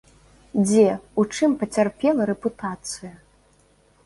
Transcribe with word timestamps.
Дзе, 0.67 0.85
у 1.23 1.25
чым 1.41 1.51
пацярпела 1.65 2.21
рэпутацыя? 2.31 3.13